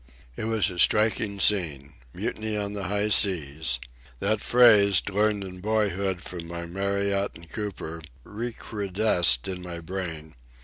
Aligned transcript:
It 0.35 0.45
was 0.45 0.71
a 0.71 0.79
striking 0.79 1.39
scene. 1.39 1.93
Mutiny 2.11 2.57
on 2.57 2.73
the 2.73 2.85
high 2.85 3.09
seas! 3.09 3.79
That 4.17 4.41
phrase, 4.41 4.99
learned 5.07 5.43
in 5.43 5.59
boyhood 5.61 6.21
from 6.21 6.47
my 6.47 6.65
Marryatt 6.65 7.35
and 7.35 7.47
Cooper, 7.47 8.01
recrudesced 8.23 9.47
in 9.47 9.61
my 9.61 9.79
brain. 9.79 10.33